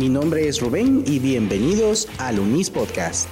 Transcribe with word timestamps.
Mi 0.00 0.08
nombre 0.08 0.48
es 0.48 0.62
Rubén 0.62 1.04
y 1.06 1.18
bienvenidos 1.18 2.08
al 2.16 2.40
Unis 2.40 2.70
Podcast. 2.70 3.28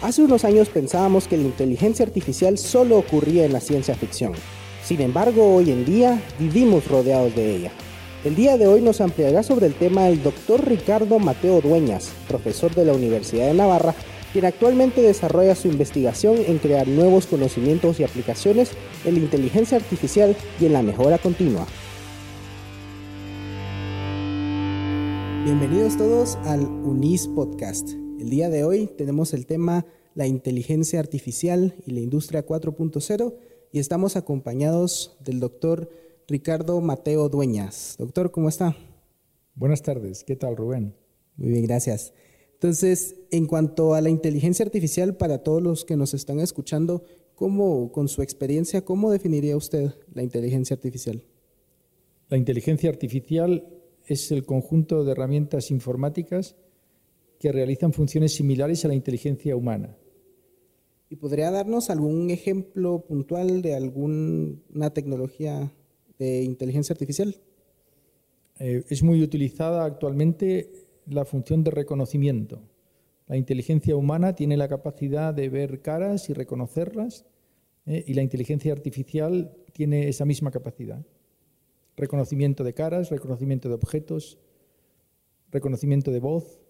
Hace 0.00 0.22
unos 0.22 0.46
años 0.46 0.70
pensábamos 0.70 1.28
que 1.28 1.36
la 1.36 1.42
inteligencia 1.42 2.06
artificial 2.06 2.56
solo 2.56 2.96
ocurría 2.96 3.44
en 3.44 3.52
la 3.52 3.60
ciencia 3.60 3.94
ficción. 3.94 4.32
Sin 4.82 5.02
embargo, 5.02 5.56
hoy 5.56 5.70
en 5.70 5.84
día 5.84 6.22
vivimos 6.38 6.88
rodeados 6.88 7.36
de 7.36 7.54
ella. 7.54 7.70
El 8.24 8.34
día 8.34 8.56
de 8.56 8.66
hoy 8.66 8.80
nos 8.80 9.02
ampliará 9.02 9.42
sobre 9.42 9.66
el 9.66 9.74
tema 9.74 10.08
el 10.08 10.22
doctor 10.22 10.66
Ricardo 10.66 11.18
Mateo 11.18 11.60
Dueñas, 11.60 12.10
profesor 12.26 12.74
de 12.74 12.86
la 12.86 12.94
Universidad 12.94 13.48
de 13.48 13.54
Navarra, 13.54 13.94
quien 14.32 14.46
actualmente 14.46 15.02
desarrolla 15.02 15.54
su 15.54 15.68
investigación 15.68 16.36
en 16.46 16.56
crear 16.56 16.88
nuevos 16.88 17.26
conocimientos 17.26 18.00
y 18.00 18.04
aplicaciones 18.04 18.70
en 19.04 19.16
la 19.16 19.20
inteligencia 19.20 19.76
artificial 19.76 20.34
y 20.58 20.64
en 20.64 20.72
la 20.72 20.82
mejora 20.82 21.18
continua. 21.18 21.66
Bienvenidos 25.44 25.96
todos 25.96 26.36
al 26.44 26.60
UNIS 26.60 27.26
Podcast. 27.26 27.90
El 28.20 28.30
día 28.30 28.48
de 28.48 28.62
hoy 28.62 28.86
tenemos 28.86 29.34
el 29.34 29.46
tema 29.46 29.84
la 30.14 30.28
inteligencia 30.28 31.00
artificial 31.00 31.74
y 31.84 31.90
la 31.90 31.98
industria 31.98 32.46
4.0 32.46 33.34
y 33.72 33.80
estamos 33.80 34.14
acompañados 34.14 35.16
del 35.18 35.40
doctor 35.40 35.90
Ricardo 36.28 36.80
Mateo 36.80 37.28
Dueñas. 37.28 37.96
Doctor, 37.98 38.30
¿cómo 38.30 38.48
está? 38.48 38.76
Buenas 39.56 39.82
tardes, 39.82 40.22
¿qué 40.22 40.36
tal 40.36 40.56
Rubén? 40.56 40.94
Muy 41.36 41.48
bien, 41.48 41.64
gracias. 41.64 42.12
Entonces, 42.52 43.16
en 43.32 43.46
cuanto 43.46 43.94
a 43.94 44.00
la 44.00 44.10
inteligencia 44.10 44.64
artificial, 44.64 45.16
para 45.16 45.42
todos 45.42 45.60
los 45.60 45.84
que 45.84 45.96
nos 45.96 46.14
están 46.14 46.38
escuchando, 46.38 47.02
¿cómo, 47.34 47.90
con 47.90 48.06
su 48.06 48.22
experiencia, 48.22 48.84
cómo 48.84 49.10
definiría 49.10 49.56
usted 49.56 49.90
la 50.14 50.22
inteligencia 50.22 50.74
artificial? 50.74 51.24
La 52.28 52.36
inteligencia 52.36 52.88
artificial 52.88 53.81
es 54.06 54.30
el 54.32 54.44
conjunto 54.44 55.04
de 55.04 55.12
herramientas 55.12 55.70
informáticas 55.70 56.56
que 57.38 57.52
realizan 57.52 57.92
funciones 57.92 58.34
similares 58.34 58.84
a 58.84 58.88
la 58.88 58.94
inteligencia 58.94 59.56
humana. 59.56 59.96
¿Y 61.10 61.16
podría 61.16 61.50
darnos 61.50 61.90
algún 61.90 62.30
ejemplo 62.30 63.04
puntual 63.04 63.62
de 63.62 63.74
alguna 63.74 64.90
tecnología 64.94 65.72
de 66.18 66.42
inteligencia 66.42 66.94
artificial? 66.94 67.36
Eh, 68.58 68.84
es 68.88 69.02
muy 69.02 69.22
utilizada 69.22 69.84
actualmente 69.84 70.70
la 71.06 71.24
función 71.24 71.64
de 71.64 71.70
reconocimiento. 71.70 72.62
La 73.26 73.36
inteligencia 73.36 73.96
humana 73.96 74.34
tiene 74.34 74.56
la 74.56 74.68
capacidad 74.68 75.34
de 75.34 75.48
ver 75.48 75.80
caras 75.80 76.30
y 76.30 76.32
reconocerlas 76.32 77.26
eh, 77.86 78.04
y 78.06 78.14
la 78.14 78.22
inteligencia 78.22 78.72
artificial 78.72 79.54
tiene 79.72 80.08
esa 80.08 80.24
misma 80.24 80.50
capacidad 80.50 81.04
reconocimiento 81.96 82.64
de 82.64 82.74
caras, 82.74 83.10
reconocimiento 83.10 83.68
de 83.68 83.74
objetos, 83.74 84.38
reconocimiento 85.50 86.10
de 86.10 86.20
voz. 86.20 86.60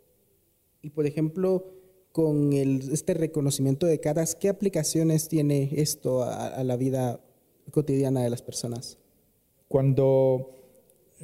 Y 0.83 0.91
por 0.91 1.07
ejemplo, 1.07 1.73
con 2.13 2.53
este 2.53 3.15
reconocimiento 3.15 3.87
de 3.87 4.01
caras, 4.01 4.35
¿qué 4.35 4.49
aplicaciones 4.49 5.29
tiene 5.29 5.71
esto 5.77 6.23
a, 6.23 6.63
la 6.63 6.77
vida 6.77 7.21
cotidiana 7.71 8.23
de 8.23 8.31
las 8.31 8.43
personas? 8.43 8.99
Cuando 9.69 10.51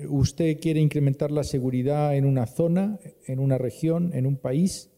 usted 0.08 0.58
quiere 0.60 0.80
incrementar 0.80 1.30
la 1.30 1.44
seguridad 1.44 2.16
en 2.16 2.24
una 2.24 2.46
zona, 2.46 2.98
en 3.26 3.40
una 3.40 3.58
región, 3.58 4.12
en 4.14 4.26
un 4.26 4.36
país, 4.36 4.90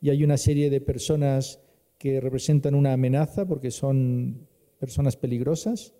y 0.00 0.10
hay 0.10 0.22
una 0.22 0.36
serie 0.36 0.70
de 0.70 0.80
personas 0.80 1.60
que 1.98 2.20
representan 2.20 2.76
una 2.76 2.92
amenaza 2.92 3.46
porque 3.46 3.72
son 3.72 4.46
personas 4.78 5.16
peligrosas, 5.16 5.94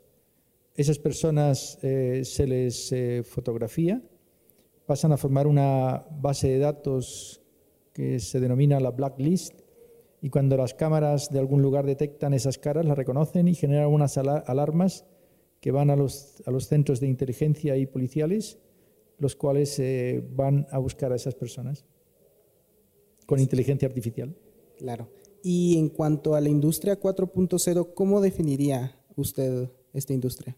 esas 0.79 1.01
personas 1.01 1.77
eh, 1.83 2.23
se 2.25 2.47
les 2.47 2.93
eh, 2.93 3.25
fotografía, 3.25 4.01
pasan 4.87 5.11
a 5.11 5.17
formar 5.17 5.49
una 5.49 6.07
base 6.21 6.49
de 6.51 6.61
datos 6.61 7.43
que 7.93 8.21
se 8.21 8.39
denomina 8.39 8.79
la 8.79 8.93
blacklist 8.93 9.61
y 10.23 10.31
cuando 10.31 10.57
las 10.57 10.75
cámaras 10.75 11.31
de 11.31 11.41
algún 11.41 11.63
lugar 11.63 11.85
detectan 11.85 12.33
esas 12.33 12.59
caras, 12.59 12.87
las 12.87 12.97
reconocen 12.97 13.49
y 13.49 13.57
generan 13.57 13.89
unas 13.89 14.19
alarmas 14.19 15.05
que 15.61 15.73
van 15.73 15.91
a 15.91 15.97
los, 15.97 16.45
a 16.47 16.53
los 16.53 16.69
centros 16.69 17.01
de 17.01 17.09
inteligencia 17.09 17.77
y 17.77 17.87
policiales, 17.87 18.61
los 19.19 19.35
cuales 19.35 19.77
eh, 19.81 20.25
van 20.31 20.69
a 20.71 20.79
buscar 20.79 21.11
a 21.11 21.17
esas 21.17 21.35
personas 21.35 21.87
con 23.27 23.41
inteligencia 23.41 23.89
artificial. 23.89 24.33
Claro. 24.77 25.11
Y 25.43 25.77
en 25.77 25.89
cuanto 25.89 26.37
a 26.37 26.41
la 26.41 26.49
industria 26.49 27.01
4.0, 27.01 27.95
¿cómo 27.95 28.21
definiría 28.21 28.97
usted 29.17 29.71
esta 29.93 30.13
industria? 30.13 30.57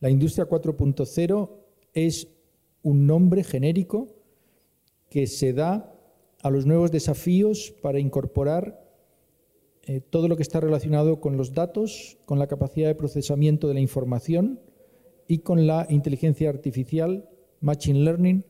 La 0.00 0.10
industria 0.10 0.46
4.0 0.46 1.50
es 1.92 2.28
un 2.82 3.06
nombre 3.06 3.44
genérico 3.44 4.08
que 5.08 5.26
se 5.26 5.52
da 5.52 5.94
a 6.42 6.50
los 6.50 6.66
nuevos 6.66 6.90
desafíos 6.90 7.74
para 7.80 7.98
incorporar 7.98 8.84
eh, 9.86 10.00
todo 10.00 10.28
lo 10.28 10.36
que 10.36 10.42
está 10.42 10.60
relacionado 10.60 11.20
con 11.20 11.36
los 11.36 11.52
datos, 11.52 12.18
con 12.24 12.38
la 12.38 12.46
capacidad 12.46 12.88
de 12.88 12.94
procesamiento 12.94 13.68
de 13.68 13.74
la 13.74 13.80
información 13.80 14.60
y 15.28 15.38
con 15.38 15.66
la 15.66 15.86
inteligencia 15.88 16.50
artificial, 16.50 17.28
Machine 17.60 18.00
Learning, 18.00 18.44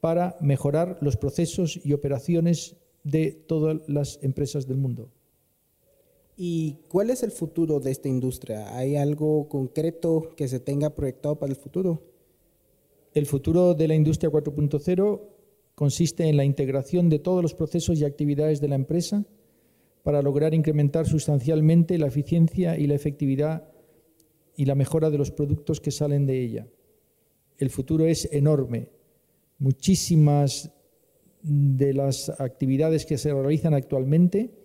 para 0.00 0.36
mejorar 0.40 0.98
los 1.00 1.16
procesos 1.16 1.80
y 1.84 1.92
operaciones 1.92 2.76
de 3.04 3.32
todas 3.32 3.80
las 3.86 4.18
empresas 4.22 4.66
del 4.66 4.76
mundo. 4.76 5.10
¿Y 6.40 6.76
cuál 6.86 7.10
es 7.10 7.24
el 7.24 7.32
futuro 7.32 7.80
de 7.80 7.90
esta 7.90 8.08
industria? 8.08 8.76
¿Hay 8.76 8.94
algo 8.94 9.48
concreto 9.48 10.36
que 10.36 10.46
se 10.46 10.60
tenga 10.60 10.94
proyectado 10.94 11.36
para 11.36 11.50
el 11.50 11.58
futuro? 11.58 12.00
El 13.12 13.26
futuro 13.26 13.74
de 13.74 13.88
la 13.88 13.96
industria 13.96 14.30
4.0 14.30 15.20
consiste 15.74 16.28
en 16.28 16.36
la 16.36 16.44
integración 16.44 17.08
de 17.08 17.18
todos 17.18 17.42
los 17.42 17.54
procesos 17.54 17.98
y 17.98 18.04
actividades 18.04 18.60
de 18.60 18.68
la 18.68 18.76
empresa 18.76 19.24
para 20.04 20.22
lograr 20.22 20.54
incrementar 20.54 21.08
sustancialmente 21.08 21.98
la 21.98 22.06
eficiencia 22.06 22.78
y 22.78 22.86
la 22.86 22.94
efectividad 22.94 23.72
y 24.54 24.66
la 24.66 24.76
mejora 24.76 25.10
de 25.10 25.18
los 25.18 25.32
productos 25.32 25.80
que 25.80 25.90
salen 25.90 26.24
de 26.24 26.40
ella. 26.40 26.68
El 27.58 27.70
futuro 27.70 28.06
es 28.06 28.28
enorme. 28.30 28.90
Muchísimas 29.58 30.70
de 31.42 31.94
las 31.94 32.30
actividades 32.38 33.06
que 33.06 33.18
se 33.18 33.34
realizan 33.34 33.74
actualmente 33.74 34.57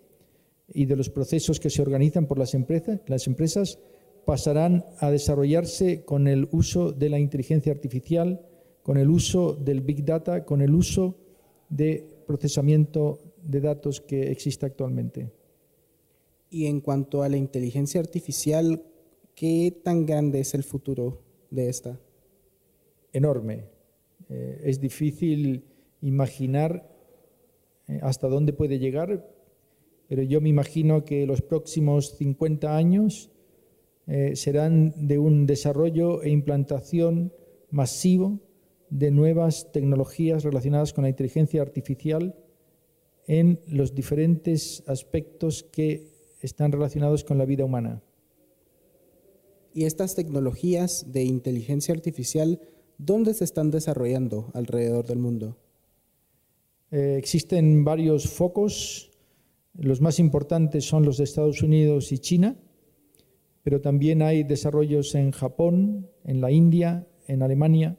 y 0.73 0.85
de 0.85 0.95
los 0.95 1.09
procesos 1.09 1.59
que 1.59 1.69
se 1.69 1.81
organizan 1.81 2.25
por 2.25 2.39
las 2.39 2.53
empresas, 2.53 3.00
las 3.07 3.28
empresas 3.28 3.79
pasarán 4.25 4.85
a 5.00 5.11
desarrollarse 5.11 6.03
con 6.03 6.28
el 6.28 6.47
uso 6.51 6.91
de 6.91 7.09
la 7.09 7.19
inteligencia 7.19 7.72
artificial, 7.72 8.41
con 8.81 8.97
el 8.97 9.09
uso 9.09 9.53
del 9.53 9.81
Big 9.81 10.03
Data, 10.03 10.45
con 10.45 10.62
el 10.62 10.73
uso 10.73 11.16
de 11.69 12.06
procesamiento 12.25 13.19
de 13.44 13.62
datos 13.62 14.01
que 14.01 14.31
existe 14.31 14.66
actualmente. 14.66 15.31
Y 16.50 16.67
en 16.67 16.81
cuanto 16.81 17.23
a 17.23 17.29
la 17.29 17.38
inteligencia 17.38 18.00
artificial, 18.00 18.83
¿qué 19.35 19.75
tan 19.83 20.06
grande 20.06 20.39
es 20.39 20.53
el 20.53 20.63
futuro 20.63 21.22
de 21.50 21.69
esta? 21.69 22.00
Enorme. 23.12 23.66
Eh, 24.29 24.62
es 24.63 24.79
difícil 24.79 25.66
imaginar 26.01 26.89
eh, 27.88 28.00
hasta 28.01 28.28
dónde 28.28 28.53
puede 28.53 28.79
llegar, 28.79 29.28
pero 30.13 30.22
yo 30.22 30.41
me 30.41 30.50
imagino 30.50 31.06
que 31.06 31.25
los 31.25 31.41
próximos 31.41 32.16
50 32.18 32.78
años 32.78 33.31
eh, 34.06 34.35
serán 34.35 34.94
de 35.07 35.18
un 35.18 35.47
desarrollo 35.47 36.22
e 36.22 36.29
implantación 36.29 37.34
masivo 37.72 38.40
de 38.91 39.09
nuevas 39.09 39.72
tecnologías 39.72 40.44
relacionadas 40.44 40.94
con 40.94 41.01
la 41.01 41.09
inteligencia 41.09 41.63
artificial 41.63 42.35
en 43.25 43.59
los 43.66 43.96
diferentes 43.96 44.84
aspectos 44.85 45.63
que 45.63 46.12
están 46.42 46.71
relacionados 46.71 47.24
con 47.24 47.39
la 47.39 47.45
vida 47.45 47.65
humana. 47.65 48.04
¿Y 49.74 49.86
estas 49.86 50.13
tecnologías 50.13 51.12
de 51.12 51.24
inteligencia 51.24 51.92
artificial 51.92 52.62
dónde 53.00 53.33
se 53.33 53.45
están 53.45 53.71
desarrollando 53.71 54.51
alrededor 54.54 55.07
del 55.07 55.18
mundo? 55.18 55.57
Eh, 56.92 57.15
existen 57.18 57.83
varios 57.83 58.30
focos 58.30 59.10
los 59.74 60.02
más 60.02 60.20
importantes 60.20 60.86
son 60.86 61.04
los 61.04 61.18
de 61.18 61.24
Estados 61.24 61.62
Unidos 61.64 62.12
y 62.12 62.20
China, 62.20 62.56
pero 63.64 63.81
también 63.81 64.22
hay 64.22 64.44
desarrollos 64.44 65.16
en 65.16 65.31
Japón, 65.31 66.10
en 66.24 66.42
la 66.42 66.52
India, 66.52 67.08
en 67.28 67.42
Alemania. 67.42 67.98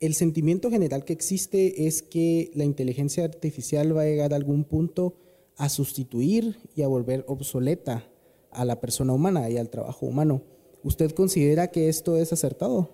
El 0.00 0.14
sentimiento 0.14 0.70
general 0.70 1.04
que 1.04 1.12
existe 1.12 1.86
es 1.86 2.02
que 2.02 2.50
la 2.54 2.64
inteligencia 2.64 3.24
artificial 3.24 3.96
va 3.96 4.02
a 4.02 4.06
llegar 4.06 4.32
a 4.32 4.36
algún 4.36 4.64
punto 4.64 5.16
a 5.56 5.68
sustituir 5.68 6.58
y 6.74 6.82
a 6.82 6.88
volver 6.88 7.24
obsoleta 7.28 8.08
a 8.50 8.64
la 8.64 8.80
persona 8.80 9.12
humana 9.12 9.48
y 9.48 9.56
al 9.56 9.70
trabajo 9.70 10.06
humano. 10.06 10.42
¿Usted 10.82 11.12
considera 11.12 11.70
que 11.70 11.88
esto 11.88 12.16
es 12.16 12.32
acertado? 12.32 12.90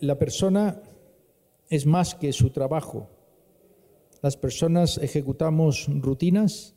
La 0.00 0.18
persona 0.18 0.82
es 1.68 1.86
más 1.86 2.14
que 2.14 2.32
su 2.32 2.50
trabajo. 2.50 3.08
Las 4.22 4.36
personas 4.36 4.98
ejecutamos 4.98 5.88
rutinas, 5.88 6.74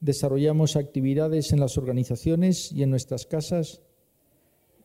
desarrollamos 0.00 0.76
actividades 0.76 1.52
en 1.52 1.60
las 1.60 1.78
organizaciones 1.78 2.70
y 2.72 2.82
en 2.82 2.90
nuestras 2.90 3.26
casas 3.26 3.82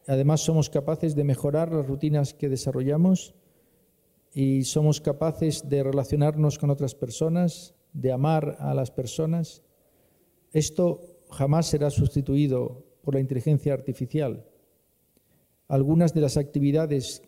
Además, 0.07 0.41
somos 0.41 0.69
capaces 0.69 1.15
de 1.15 1.23
mejorar 1.23 1.71
las 1.71 1.85
rutinas 1.85 2.33
que 2.33 2.49
desarrollamos 2.49 3.35
y 4.33 4.63
somos 4.63 5.01
capaces 5.01 5.69
de 5.69 5.83
relacionarnos 5.83 6.57
con 6.57 6.69
otras 6.69 6.95
personas, 6.95 7.75
de 7.93 8.11
amar 8.11 8.57
a 8.59 8.73
las 8.73 8.89
personas. 8.89 9.61
Esto 10.53 11.01
jamás 11.29 11.67
será 11.67 11.89
sustituido 11.89 12.83
por 13.03 13.13
la 13.13 13.19
inteligencia 13.19 13.73
artificial. 13.73 14.45
Algunas 15.67 16.13
de 16.13 16.21
las 16.21 16.37
actividades 16.37 17.21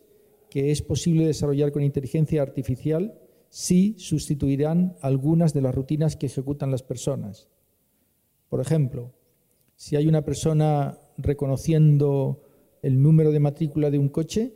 que 0.49 0.71
es 0.71 0.81
posible 0.81 1.27
desarrollar 1.27 1.71
con 1.71 1.83
inteligencia 1.83 2.41
artificial 2.41 3.19
sí 3.53 3.93
sustituirán 3.99 4.95
algunas 4.99 5.53
de 5.53 5.61
las 5.61 5.75
rutinas 5.75 6.15
que 6.15 6.25
ejecutan 6.25 6.71
las 6.71 6.81
personas. 6.81 7.47
Por 8.49 8.59
ejemplo, 8.59 9.11
si 9.75 9.95
hay 9.95 10.07
una 10.07 10.25
persona 10.25 10.97
reconociendo 11.19 12.41
el 12.81 12.99
número 12.99 13.31
de 13.31 13.39
matrícula 13.39 13.91
de 13.91 13.99
un 13.99 14.09
coche, 14.09 14.55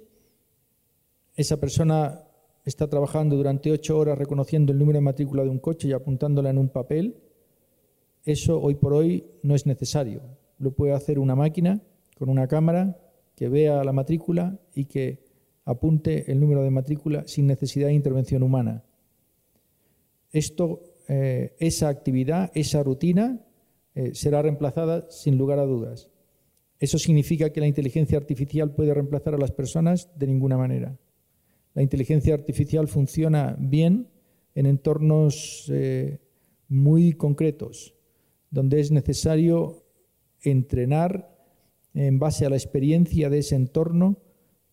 esa 1.35 1.59
persona 1.59 2.23
está 2.65 2.89
trabajando 2.89 3.35
durante 3.35 3.71
ocho 3.71 3.99
horas 3.99 4.17
reconociendo 4.17 4.73
el 4.73 4.79
número 4.79 4.97
de 4.97 5.05
matrícula 5.05 5.43
de 5.43 5.49
un 5.49 5.59
coche 5.59 5.89
y 5.89 5.93
apuntándola 5.93 6.49
en 6.49 6.57
un 6.57 6.69
papel, 6.69 7.17
eso 8.25 8.59
hoy 8.59 8.73
por 8.73 8.93
hoy 8.93 9.25
no 9.43 9.53
es 9.53 9.67
necesario. 9.67 10.23
Lo 10.57 10.71
puede 10.71 10.93
hacer 10.93 11.19
una 11.19 11.35
máquina 11.35 11.81
con 12.17 12.29
una 12.29 12.47
cámara 12.47 12.97
que 13.35 13.47
vea 13.47 13.83
la 13.83 13.93
matrícula 13.93 14.57
y 14.73 14.85
que 14.85 15.26
apunte 15.67 16.31
el 16.31 16.39
número 16.39 16.63
de 16.63 16.71
matrícula 16.71 17.27
sin 17.27 17.45
necesidad 17.45 17.87
de 17.87 17.93
intervención 17.93 18.41
humana. 18.41 18.85
Eh, 21.09 21.55
esa 21.59 21.89
actividad, 21.89 22.51
esa 22.55 22.83
rutina, 22.83 23.45
eh, 23.93 24.11
será 24.13 24.41
reemplazada 24.41 25.11
sin 25.11 25.37
lugar 25.37 25.59
a 25.59 25.65
dudas. 25.65 26.09
¿Eso 26.79 26.97
significa 26.97 27.51
que 27.51 27.59
la 27.59 27.67
inteligencia 27.67 28.17
artificial 28.17 28.71
puede 28.71 28.93
reemplazar 28.93 29.35
a 29.35 29.37
las 29.37 29.51
personas? 29.51 30.09
De 30.17 30.27
ninguna 30.27 30.57
manera. 30.57 30.97
La 31.73 31.83
inteligencia 31.83 32.33
artificial 32.33 32.87
funciona 32.87 33.57
bien 33.59 34.07
en 34.55 34.67
entornos 34.67 35.69
eh, 35.69 36.19
muy 36.69 37.11
concretos, 37.11 37.93
donde 38.51 38.79
es 38.79 38.89
necesario 38.91 39.83
entrenar 40.41 41.35
en 41.93 42.19
base 42.19 42.45
a 42.45 42.49
la 42.49 42.55
experiencia 42.55 43.29
de 43.29 43.39
ese 43.39 43.55
entorno 43.55 44.26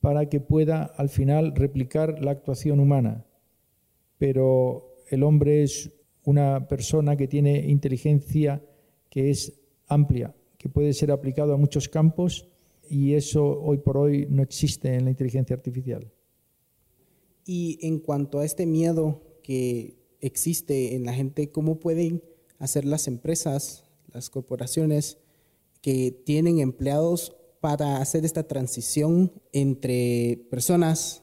para 0.05 0.29
que 0.29 0.39
pueda 0.39 0.83
al 0.85 1.09
final 1.09 1.55
replicar 1.56 2.23
la 2.23 2.33
actuación 2.33 2.79
humana. 2.79 3.25
Pero 4.19 4.97
el 5.09 5.23
hombre 5.23 5.62
es 5.62 5.93
una 6.25 6.69
persona 6.69 7.17
que 7.17 7.27
tiene 7.27 7.71
inteligencia 7.71 8.62
que 9.09 9.31
es 9.31 9.55
amplia, 9.87 10.37
que 10.59 10.69
puede 10.69 10.93
ser 10.93 11.11
aplicado 11.11 11.55
a 11.55 11.56
muchos 11.56 11.89
campos 11.89 12.47
y 12.87 13.15
eso 13.15 13.59
hoy 13.62 13.79
por 13.79 13.97
hoy 13.97 14.27
no 14.29 14.43
existe 14.43 14.95
en 14.95 15.06
la 15.06 15.11
inteligencia 15.11 15.56
artificial. 15.56 16.12
Y 17.47 17.79
en 17.81 17.99
cuanto 17.99 18.41
a 18.41 18.45
este 18.45 18.67
miedo 18.67 19.23
que 19.43 19.97
existe 20.21 20.97
en 20.97 21.06
la 21.06 21.15
gente, 21.15 21.51
¿cómo 21.51 21.81
pueden 21.81 22.23
hacer 22.59 22.85
las 22.85 23.09
empresas, 23.09 23.87
las 24.12 24.29
corporaciones 24.29 25.17
que 25.81 26.11
tienen 26.11 26.59
empleados 26.59 27.39
para 27.65 27.97
hacer 27.97 28.27
esta 28.27 28.43
transición 28.43 29.33
entre 29.55 30.47
personas, 30.51 31.23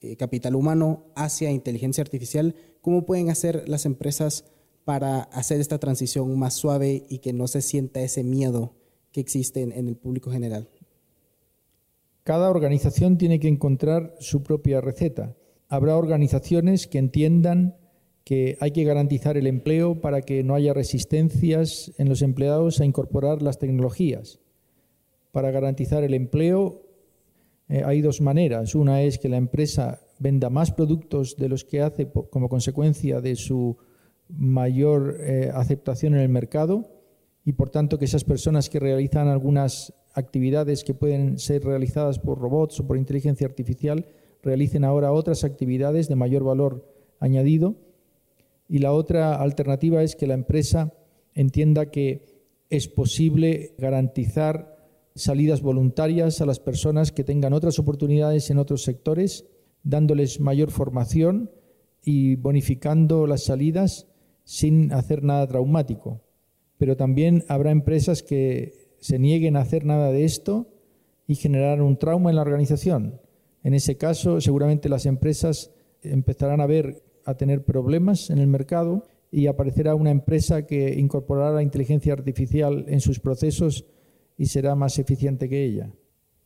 eh, 0.00 0.16
capital 0.16 0.56
humano, 0.56 1.04
hacia 1.14 1.52
inteligencia 1.52 2.02
artificial? 2.02 2.56
¿Cómo 2.80 3.06
pueden 3.06 3.30
hacer 3.30 3.68
las 3.68 3.86
empresas 3.86 4.46
para 4.84 5.20
hacer 5.20 5.60
esta 5.60 5.78
transición 5.78 6.36
más 6.40 6.54
suave 6.54 7.06
y 7.08 7.20
que 7.20 7.32
no 7.32 7.46
se 7.46 7.62
sienta 7.62 8.00
ese 8.00 8.24
miedo 8.24 8.74
que 9.12 9.20
existe 9.20 9.62
en, 9.62 9.70
en 9.70 9.86
el 9.86 9.94
público 9.94 10.32
general? 10.32 10.68
Cada 12.24 12.50
organización 12.50 13.16
tiene 13.16 13.38
que 13.38 13.46
encontrar 13.46 14.16
su 14.18 14.42
propia 14.42 14.80
receta. 14.80 15.36
Habrá 15.68 15.96
organizaciones 15.96 16.88
que 16.88 16.98
entiendan 16.98 17.76
que 18.24 18.58
hay 18.58 18.72
que 18.72 18.82
garantizar 18.82 19.36
el 19.36 19.46
empleo 19.46 20.00
para 20.00 20.20
que 20.22 20.42
no 20.42 20.56
haya 20.56 20.74
resistencias 20.74 21.92
en 21.96 22.08
los 22.08 22.22
empleados 22.22 22.80
a 22.80 22.84
incorporar 22.84 23.40
las 23.40 23.60
tecnologías. 23.60 24.40
Para 25.36 25.50
garantizar 25.50 26.02
el 26.02 26.14
empleo 26.14 26.80
eh, 27.68 27.82
hay 27.84 28.00
dos 28.00 28.22
maneras. 28.22 28.74
Una 28.74 29.02
es 29.02 29.18
que 29.18 29.28
la 29.28 29.36
empresa 29.36 30.00
venda 30.18 30.48
más 30.48 30.72
productos 30.72 31.36
de 31.36 31.50
los 31.50 31.62
que 31.62 31.82
hace 31.82 32.08
como 32.30 32.48
consecuencia 32.48 33.20
de 33.20 33.36
su 33.36 33.76
mayor 34.30 35.18
eh, 35.20 35.50
aceptación 35.52 36.14
en 36.14 36.20
el 36.20 36.30
mercado 36.30 36.88
y 37.44 37.52
por 37.52 37.68
tanto 37.68 37.98
que 37.98 38.06
esas 38.06 38.24
personas 38.24 38.70
que 38.70 38.80
realizan 38.80 39.28
algunas 39.28 39.92
actividades 40.14 40.84
que 40.84 40.94
pueden 40.94 41.38
ser 41.38 41.66
realizadas 41.66 42.18
por 42.18 42.38
robots 42.38 42.80
o 42.80 42.86
por 42.86 42.96
inteligencia 42.96 43.46
artificial 43.46 44.06
realicen 44.42 44.84
ahora 44.84 45.12
otras 45.12 45.44
actividades 45.44 46.08
de 46.08 46.16
mayor 46.16 46.44
valor 46.44 46.90
añadido 47.20 47.74
y 48.70 48.78
la 48.78 48.94
otra 48.94 49.34
alternativa 49.34 50.02
es 50.02 50.16
que 50.16 50.28
la 50.28 50.32
empresa 50.32 50.94
entienda 51.34 51.90
que 51.90 52.24
es 52.70 52.88
posible 52.88 53.74
garantizar 53.76 54.75
salidas 55.16 55.62
voluntarias 55.62 56.40
a 56.40 56.46
las 56.46 56.60
personas 56.60 57.10
que 57.10 57.24
tengan 57.24 57.54
otras 57.54 57.78
oportunidades 57.78 58.50
en 58.50 58.58
otros 58.58 58.84
sectores, 58.84 59.46
dándoles 59.82 60.40
mayor 60.40 60.70
formación 60.70 61.50
y 62.02 62.36
bonificando 62.36 63.26
las 63.26 63.44
salidas 63.44 64.06
sin 64.44 64.92
hacer 64.92 65.24
nada 65.24 65.46
traumático. 65.46 66.22
Pero 66.78 66.96
también 66.96 67.44
habrá 67.48 67.70
empresas 67.70 68.22
que 68.22 68.94
se 69.00 69.18
nieguen 69.18 69.56
a 69.56 69.62
hacer 69.62 69.84
nada 69.84 70.12
de 70.12 70.24
esto 70.24 70.68
y 71.26 71.34
generar 71.34 71.82
un 71.82 71.96
trauma 71.96 72.30
en 72.30 72.36
la 72.36 72.42
organización. 72.42 73.20
En 73.64 73.74
ese 73.74 73.96
caso, 73.96 74.40
seguramente 74.40 74.88
las 74.88 75.06
empresas 75.06 75.72
empezarán 76.02 76.60
a 76.60 76.66
ver 76.66 77.02
a 77.24 77.34
tener 77.34 77.64
problemas 77.64 78.30
en 78.30 78.38
el 78.38 78.46
mercado 78.46 79.04
y 79.32 79.48
aparecerá 79.48 79.94
una 79.94 80.10
empresa 80.10 80.66
que 80.66 80.94
incorporará 80.98 81.50
la 81.50 81.62
inteligencia 81.62 82.12
artificial 82.12 82.84
en 82.88 83.00
sus 83.00 83.18
procesos 83.18 83.86
y 84.36 84.46
será 84.46 84.74
más 84.74 84.98
eficiente 84.98 85.48
que 85.48 85.64
ella. 85.64 85.92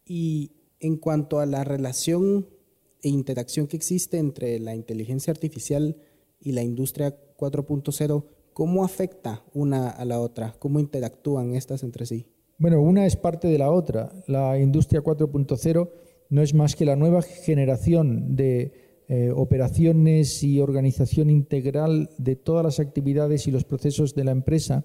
Y 0.05 0.53
en 0.81 0.97
cuanto 0.97 1.41
a 1.41 1.47
la 1.47 1.65
relación 1.65 2.49
e 3.03 3.09
interacción 3.09 3.67
que 3.67 3.77
existe 3.77 4.19
entre 4.19 4.59
la 4.59 4.75
inteligencia 4.75 5.31
artificial 5.31 5.97
y 6.41 6.53
la 6.53 6.63
industria 6.63 7.17
4.0, 7.37 8.25
¿cómo 8.53 8.85
afecta 8.85 9.44
una 9.53 9.91
a 9.91 10.05
la 10.05 10.20
otra? 10.20 10.55
¿Cómo 10.59 10.81
interactúan 10.81 11.55
estas 11.55 11.82
entre 11.82 12.06
sí? 12.06 12.27
Bueno, 12.59 12.82
una 12.82 13.06
es 13.06 13.17
parte 13.17 13.49
de 13.49 13.59
la 13.59 13.70
otra. 13.70 14.13
La 14.27 14.59
industria 14.59 15.03
4.0 15.03 15.91
no 16.29 16.43
es 16.43 16.55
más 16.55 16.77
que 16.77 16.85
la 16.85 16.97
nueva 16.97 17.23
generación 17.23 18.37
de 18.37 18.73
eh, 19.09 19.32
operaciones 19.35 20.43
y 20.44 20.61
organización 20.61 21.31
integral 21.31 22.11
de 22.19 22.37
todas 22.37 22.65
las 22.65 22.81
actividades 22.81 23.47
y 23.47 23.51
los 23.51 23.65
procesos 23.65 24.15
de 24.15 24.25
la 24.25 24.31
empresa 24.31 24.85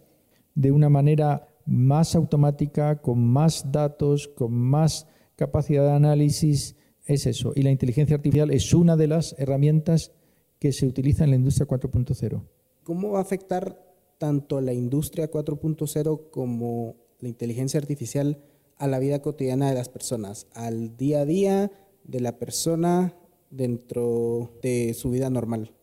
de 0.56 0.72
una 0.72 0.90
manera 0.90 1.48
más 1.66 2.16
automática, 2.16 3.02
con 3.02 3.26
más 3.26 3.72
datos, 3.72 4.28
con 4.28 4.54
más 4.54 5.08
capacidad 5.36 5.84
de 5.84 5.92
análisis, 5.92 6.76
es 7.06 7.26
eso. 7.26 7.54
Y 7.56 7.62
la 7.62 7.72
inteligencia 7.72 8.16
artificial 8.16 8.52
es 8.52 8.74
una 8.74 8.96
de 8.96 9.08
las 9.08 9.36
herramientas 9.38 10.12
que 10.60 10.72
se 10.72 10.88
utiliza 10.88 11.24
en 11.24 11.32
la 11.32 11.36
industria 11.36 11.68
4.0. 11.68 12.42
¿Cómo 12.84 13.12
va 13.12 13.20
a 13.20 13.22
afectar 13.22 13.82
tanto 14.18 14.62
la 14.62 14.74
industria 14.74 15.30
4.0 15.30 16.30
como 16.30 16.96
la 17.20 17.30
inteligencia 17.30 17.80
artificial 17.80 18.40
a 18.78 18.88
la 18.88 19.00
vida 19.00 19.22
cotidiana 19.22 19.70
de 19.70 19.76
las 19.76 19.90
personas, 19.90 20.48
al 20.54 20.98
día 20.98 21.22
a 21.22 21.26
día 21.26 21.72
de 22.04 22.20
la 22.20 22.38
persona 22.38 23.16
dentro 23.50 24.52
de 24.62 24.94
su 24.94 25.10
vida 25.10 25.30
normal? 25.30 25.74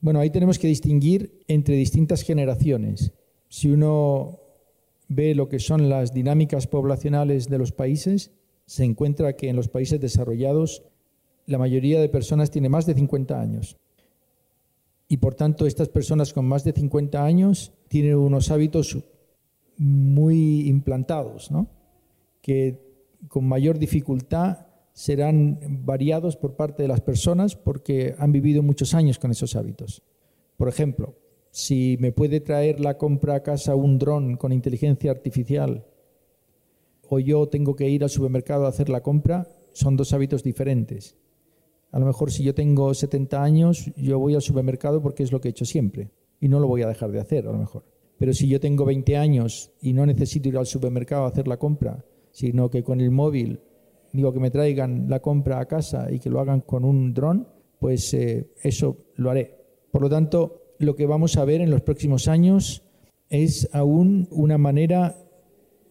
Bueno, 0.00 0.20
ahí 0.20 0.30
tenemos 0.30 0.58
que 0.58 0.66
distinguir 0.66 1.40
entre 1.48 1.76
distintas 1.76 2.22
generaciones. 2.22 3.12
Si 3.48 3.70
uno 3.70 4.43
ve 5.08 5.34
lo 5.34 5.48
que 5.48 5.58
son 5.58 5.88
las 5.88 6.12
dinámicas 6.12 6.66
poblacionales 6.66 7.48
de 7.48 7.58
los 7.58 7.72
países, 7.72 8.32
se 8.66 8.84
encuentra 8.84 9.36
que 9.36 9.48
en 9.48 9.56
los 9.56 9.68
países 9.68 10.00
desarrollados 10.00 10.82
la 11.46 11.58
mayoría 11.58 12.00
de 12.00 12.08
personas 12.08 12.50
tiene 12.50 12.68
más 12.68 12.86
de 12.86 12.94
50 12.94 13.40
años. 13.40 13.76
Y 15.08 15.18
por 15.18 15.34
tanto, 15.34 15.66
estas 15.66 15.88
personas 15.88 16.32
con 16.32 16.46
más 16.46 16.64
de 16.64 16.72
50 16.72 17.24
años 17.24 17.72
tienen 17.88 18.16
unos 18.16 18.50
hábitos 18.50 18.98
muy 19.76 20.68
implantados, 20.68 21.50
¿no? 21.50 21.68
que 22.40 22.80
con 23.28 23.46
mayor 23.46 23.78
dificultad 23.78 24.66
serán 24.92 25.58
variados 25.84 26.36
por 26.36 26.56
parte 26.56 26.82
de 26.82 26.88
las 26.88 27.00
personas 27.00 27.56
porque 27.56 28.14
han 28.18 28.32
vivido 28.32 28.62
muchos 28.62 28.94
años 28.94 29.18
con 29.18 29.30
esos 29.30 29.56
hábitos. 29.56 30.02
Por 30.56 30.68
ejemplo, 30.68 31.16
si 31.54 31.96
me 32.00 32.10
puede 32.10 32.40
traer 32.40 32.80
la 32.80 32.98
compra 32.98 33.36
a 33.36 33.42
casa 33.44 33.76
un 33.76 33.96
dron 33.96 34.36
con 34.36 34.52
inteligencia 34.52 35.12
artificial 35.12 35.86
o 37.08 37.20
yo 37.20 37.46
tengo 37.46 37.76
que 37.76 37.88
ir 37.88 38.02
al 38.02 38.10
supermercado 38.10 38.66
a 38.66 38.70
hacer 38.70 38.88
la 38.88 39.04
compra, 39.04 39.46
son 39.72 39.96
dos 39.96 40.12
hábitos 40.12 40.42
diferentes. 40.42 41.16
A 41.92 42.00
lo 42.00 42.06
mejor 42.06 42.32
si 42.32 42.42
yo 42.42 42.56
tengo 42.56 42.92
70 42.92 43.40
años, 43.40 43.88
yo 43.94 44.18
voy 44.18 44.34
al 44.34 44.42
supermercado 44.42 45.00
porque 45.00 45.22
es 45.22 45.30
lo 45.30 45.40
que 45.40 45.46
he 45.46 45.50
hecho 45.52 45.64
siempre 45.64 46.10
y 46.40 46.48
no 46.48 46.58
lo 46.58 46.66
voy 46.66 46.82
a 46.82 46.88
dejar 46.88 47.12
de 47.12 47.20
hacer 47.20 47.46
a 47.46 47.52
lo 47.52 47.58
mejor. 47.58 47.84
Pero 48.18 48.32
si 48.32 48.48
yo 48.48 48.58
tengo 48.58 48.84
20 48.84 49.16
años 49.16 49.70
y 49.80 49.92
no 49.92 50.04
necesito 50.06 50.48
ir 50.48 50.58
al 50.58 50.66
supermercado 50.66 51.22
a 51.22 51.28
hacer 51.28 51.46
la 51.46 51.56
compra, 51.56 52.04
sino 52.32 52.68
que 52.68 52.82
con 52.82 53.00
el 53.00 53.12
móvil 53.12 53.60
digo 54.12 54.32
que 54.32 54.40
me 54.40 54.50
traigan 54.50 55.08
la 55.08 55.20
compra 55.20 55.60
a 55.60 55.66
casa 55.66 56.10
y 56.10 56.18
que 56.18 56.30
lo 56.30 56.40
hagan 56.40 56.62
con 56.62 56.84
un 56.84 57.14
dron, 57.14 57.46
pues 57.78 58.12
eh, 58.14 58.50
eso 58.60 58.96
lo 59.14 59.30
haré. 59.30 59.56
Por 59.92 60.02
lo 60.02 60.10
tanto, 60.10 60.63
lo 60.78 60.96
que 60.96 61.06
vamos 61.06 61.36
a 61.36 61.44
ver 61.44 61.60
en 61.60 61.70
los 61.70 61.82
próximos 61.82 62.28
años 62.28 62.82
es 63.28 63.68
aún 63.72 64.28
una 64.30 64.58
manera 64.58 65.16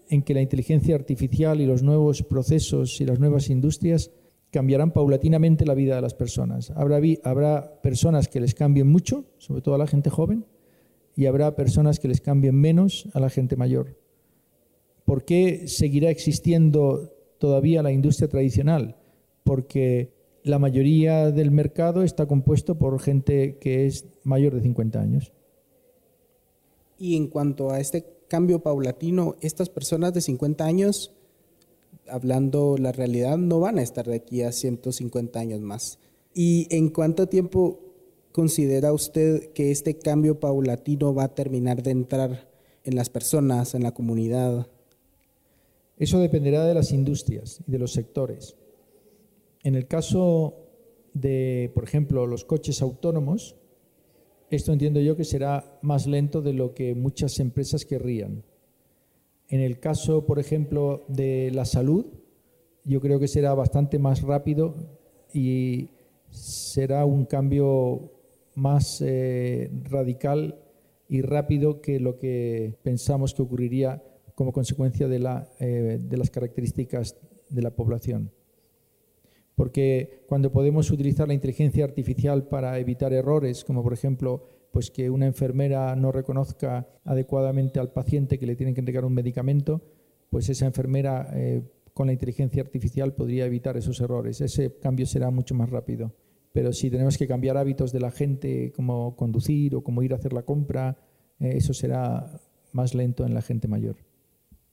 en 0.09 0.21
que 0.21 0.33
la 0.33 0.41
inteligencia 0.41 0.95
artificial 0.95 1.61
y 1.61 1.65
los 1.65 1.83
nuevos 1.83 2.23
procesos 2.23 3.01
y 3.01 3.05
las 3.05 3.19
nuevas 3.19 3.49
industrias 3.49 4.11
cambiarán 4.51 4.91
paulatinamente 4.91 5.65
la 5.65 5.73
vida 5.73 5.95
de 5.95 6.01
las 6.01 6.13
personas. 6.13 6.71
Habrá, 6.71 6.99
habrá 7.23 7.81
personas 7.81 8.27
que 8.27 8.39
les 8.39 8.53
cambien 8.53 8.87
mucho, 8.87 9.25
sobre 9.39 9.61
todo 9.61 9.75
a 9.75 9.79
la 9.79 9.87
gente 9.87 10.11
joven, 10.11 10.45
y 11.15 11.25
habrá 11.25 11.55
personas 11.55 11.99
que 11.99 12.07
les 12.07 12.21
cambien 12.21 12.55
menos 12.55 13.07
a 13.13 13.19
la 13.19 13.29
gente 13.29 13.55
mayor. 13.55 13.97
¿Por 15.05 15.25
qué 15.25 15.67
seguirá 15.67 16.09
existiendo 16.09 17.13
todavía 17.39 17.83
la 17.83 17.91
industria 17.91 18.29
tradicional? 18.29 18.95
Porque 19.43 20.13
la 20.43 20.59
mayoría 20.59 21.31
del 21.31 21.51
mercado 21.51 22.03
está 22.03 22.25
compuesto 22.25 22.75
por 22.75 23.00
gente 23.00 23.57
que 23.59 23.85
es 23.85 24.05
mayor 24.23 24.53
de 24.53 24.62
50 24.62 25.00
años. 25.00 25.31
Y 26.97 27.15
en 27.15 27.27
cuanto 27.27 27.71
a 27.71 27.79
este 27.79 28.05
cambio 28.27 28.59
paulatino, 28.59 29.35
estas 29.41 29.69
personas 29.69 30.13
de 30.13 30.21
50 30.21 30.65
años, 30.65 31.13
hablando 32.07 32.77
la 32.77 32.91
realidad, 32.91 33.38
no 33.38 33.59
van 33.59 33.79
a 33.79 33.81
estar 33.81 34.05
de 34.05 34.15
aquí 34.15 34.41
a 34.41 34.51
150 34.51 35.39
años 35.39 35.62
más. 35.62 36.00
¿Y 36.33 36.67
en 36.75 36.89
cuánto 36.89 37.27
tiempo 37.27 37.79
considera 38.31 38.91
usted 38.91 39.53
que 39.53 39.71
este 39.71 39.97
cambio 39.97 40.39
paulatino 40.39 41.13
va 41.13 41.25
a 41.25 41.35
terminar 41.35 41.83
de 41.83 41.91
entrar 41.91 42.50
en 42.83 42.95
las 42.95 43.09
personas, 43.09 43.75
en 43.75 43.83
la 43.83 43.93
comunidad? 43.93 44.67
Eso 45.97 46.19
dependerá 46.19 46.65
de 46.65 46.73
las 46.73 46.91
industrias 46.91 47.62
y 47.65 47.71
de 47.71 47.79
los 47.79 47.93
sectores. 47.93 48.57
En 49.63 49.75
el 49.75 49.88
caso 49.88 50.55
de, 51.13 51.72
por 51.74 51.86
ejemplo, 51.86 52.27
los 52.27 52.43
coches 52.43 52.82
autónomos, 52.82 53.55
esto 54.50 54.74
entiendo 54.74 55.00
yo 55.00 55.15
que 55.15 55.24
será 55.24 55.79
más 55.82 56.05
lento 56.05 56.41
de 56.41 56.53
lo 56.53 56.74
que 56.74 56.96
muchas 56.96 57.39
empresas 57.39 57.86
querrían. 57.86 58.43
En 59.48 59.62
el 59.62 59.79
caso, 59.79 60.25
por 60.25 60.39
ejemplo, 60.39 61.05
de 61.08 61.50
la 61.51 61.65
salud, 61.65 62.05
yo 62.84 63.00
creo 63.00 63.20
que 63.20 63.27
será 63.27 63.53
bastante 63.53 64.00
más 64.00 64.22
rápido 64.22 64.75
y 65.34 65.89
será 66.29 67.05
un 67.05 67.25
cambio 67.25 68.12
más 68.55 69.01
eh, 69.01 69.72
radical 69.84 70.60
y 71.08 71.22
rápido 71.22 71.82
que 71.82 72.00
lo 72.00 72.17
que 72.17 72.75
pensamos 72.84 73.34
que 73.34 73.41
ocurriría 73.41 74.03
como 74.36 74.51
consecuencia 74.51 75.08
de, 75.08 75.46
eh, 75.60 76.00
de 76.01 76.17
las 76.17 76.29
características 76.29 77.15
de 77.50 77.62
la 77.62 77.72
población. 77.72 78.32
Porque 79.55 80.24
cuando 80.27 80.51
podemos 80.51 80.89
utilizar 80.91 81.27
la 81.27 81.33
inteligencia 81.33 81.83
artificial 81.83 82.48
para 82.48 82.77
evitar 82.79 83.13
errores, 83.13 83.63
como 83.63 83.83
por 83.83 83.93
ejemplo 83.93 84.50
pues 84.72 84.89
que 84.89 85.12
una 85.12 85.27
enfermera 85.27 85.95
no 85.95 86.12
reconozca 86.12 86.88
adecuadamente 87.05 87.79
al 87.79 87.91
paciente 87.91 88.39
que 88.39 88.48
le 88.48 88.55
tienen 88.55 88.74
que 88.74 88.81
entregar 88.81 89.05
un 89.05 89.13
medicamento, 89.13 89.83
pues 90.31 90.50
esa 90.50 90.65
enfermera 90.65 91.29
eh, 91.33 91.62
con 91.93 92.07
la 92.07 92.13
inteligencia 92.13 92.63
artificial 92.63 93.13
podría 93.13 93.45
evitar 93.45 93.77
esos 93.77 94.01
errores. 94.01 94.41
Ese 94.41 94.75
cambio 94.79 95.05
será 95.05 95.29
mucho 95.29 95.53
más 95.53 95.69
rápido. 95.69 96.12
Pero 96.53 96.74
si 96.74 96.89
tenemos 96.89 97.19
que 97.19 97.27
cambiar 97.27 97.55
hábitos 97.55 97.91
de 97.91 98.00
la 98.00 98.10
gente, 98.10 98.72
como 98.75 99.15
conducir 99.15 99.75
o 99.75 99.83
como 99.83 100.01
ir 100.01 100.13
a 100.13 100.15
hacer 100.15 100.33
la 100.33 100.41
compra, 100.41 100.98
eh, 101.39 101.53
eso 101.55 101.74
será 101.74 102.39
más 102.72 102.95
lento 102.95 103.25
en 103.25 103.36
la 103.36 103.43
gente 103.43 103.67
mayor. 103.67 103.98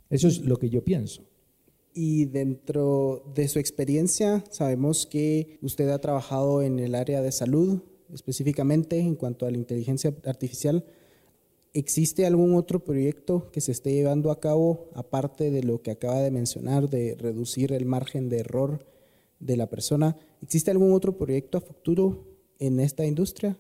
Eso 0.09 0.29
es 0.29 0.41
lo 0.41 0.57
que 0.57 0.71
yo 0.71 0.83
pienso. 0.83 1.25
Y 1.93 2.27
dentro 2.27 3.25
de 3.35 3.49
su 3.49 3.59
experiencia, 3.59 4.45
sabemos 4.51 5.07
que 5.07 5.59
usted 5.61 5.89
ha 5.89 6.01
trabajado 6.01 6.63
en 6.63 6.79
el 6.79 6.95
área 6.95 7.21
de 7.21 7.33
salud, 7.33 7.83
específicamente 8.13 8.99
en 8.99 9.17
cuanto 9.17 9.47
a 9.47 9.51
la 9.51 9.57
inteligencia 9.57 10.15
artificial. 10.25 10.85
¿Existe 11.73 12.27
algún 12.27 12.55
otro 12.55 12.85
proyecto 12.85 13.51
que 13.51 13.61
se 13.61 13.73
esté 13.73 13.93
llevando 13.93 14.31
a 14.31 14.41
cabo, 14.41 14.91
aparte 14.95 15.51
de 15.51 15.63
lo 15.63 15.83
que 15.83 15.91
acaba 15.91 16.21
de 16.21 16.31
mencionar, 16.31 16.89
de 16.89 17.17
reducir 17.17 17.73
el 17.73 17.87
margen 17.87 18.29
de 18.29 18.39
error 18.39 18.87
de 19.41 19.57
la 19.57 19.69
persona? 19.69 20.17
¿Existe 20.43 20.71
algún 20.71 20.93
otro 20.93 21.17
proyecto 21.17 21.59
a 21.59 21.61
futuro 21.61 22.27
en 22.59 22.81
esta 22.81 23.05
industria? 23.05 23.59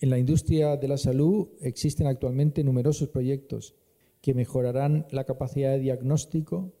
En 0.00 0.08
la 0.08 0.18
industria 0.18 0.76
de 0.76 0.88
la 0.88 0.96
salud 0.96 1.48
existen 1.60 2.06
actualmente 2.06 2.64
numerosos 2.64 3.08
proyectos 3.08 3.74
que 4.22 4.32
mejorarán 4.32 5.06
la 5.10 5.24
capacidad 5.24 5.72
de 5.72 5.80
diagnóstico, 5.80 6.72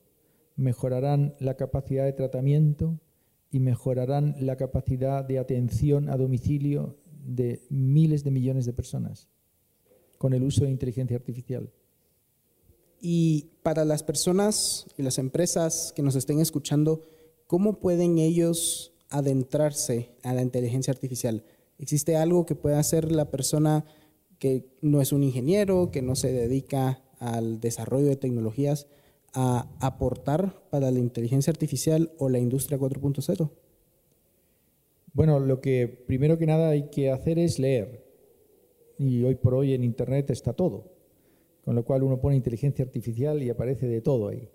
mejorarán 0.60 1.34
la 1.40 1.54
capacidad 1.54 2.04
de 2.04 2.12
tratamiento 2.12 3.00
y 3.50 3.60
mejorarán 3.60 4.36
la 4.40 4.56
capacidad 4.56 5.24
de 5.24 5.38
atención 5.38 6.10
a 6.10 6.16
domicilio 6.16 6.98
de 7.24 7.62
miles 7.70 8.24
de 8.24 8.30
millones 8.30 8.66
de 8.66 8.74
personas 8.74 9.28
con 10.18 10.34
el 10.34 10.42
uso 10.42 10.64
de 10.64 10.70
inteligencia 10.70 11.16
artificial. 11.16 11.72
Y 13.00 13.52
para 13.62 13.86
las 13.86 14.02
personas 14.02 14.86
y 14.98 15.02
las 15.02 15.16
empresas 15.16 15.94
que 15.96 16.02
nos 16.02 16.14
estén 16.14 16.40
escuchando, 16.40 17.04
¿cómo 17.46 17.80
pueden 17.80 18.18
ellos 18.18 18.92
adentrarse 19.08 20.10
a 20.22 20.34
la 20.34 20.42
inteligencia 20.42 20.92
artificial? 20.92 21.42
¿Existe 21.78 22.16
algo 22.16 22.44
que 22.44 22.54
pueda 22.54 22.78
hacer 22.78 23.10
la 23.10 23.30
persona 23.30 23.86
que 24.38 24.66
no 24.82 25.00
es 25.00 25.12
un 25.12 25.22
ingeniero, 25.22 25.90
que 25.90 26.02
no 26.02 26.14
se 26.16 26.30
dedica 26.30 27.02
al 27.18 27.60
desarrollo 27.60 28.08
de 28.08 28.16
tecnologías 28.16 28.86
a 29.32 29.68
aportar 29.80 30.62
para 30.70 30.90
la 30.90 30.98
inteligencia 30.98 31.50
artificial 31.50 32.12
o 32.18 32.28
la 32.28 32.38
industria 32.38 32.78
4.0? 32.78 33.50
Bueno, 35.12 35.40
lo 35.40 35.60
que 35.60 35.88
primero 35.88 36.38
que 36.38 36.46
nada 36.46 36.70
hay 36.70 36.88
que 36.90 37.10
hacer 37.10 37.38
es 37.38 37.58
leer. 37.58 38.06
Y 38.98 39.24
hoy 39.24 39.34
por 39.34 39.54
hoy 39.54 39.74
en 39.74 39.82
Internet 39.82 40.30
está 40.30 40.52
todo. 40.52 40.92
Con 41.64 41.74
lo 41.74 41.84
cual 41.84 42.02
uno 42.02 42.20
pone 42.20 42.36
inteligencia 42.36 42.84
artificial 42.84 43.42
y 43.42 43.50
aparece 43.50 43.86
de 43.86 44.00
todo 44.00 44.28
ahí. 44.28 44.48